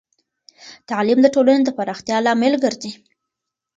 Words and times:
تعلیم 0.89 1.19
د 1.23 1.27
ټولنې 1.35 1.63
د 1.65 1.69
پراختیا 1.77 2.17
لامل 2.25 2.53
ګرځی. 2.63 2.91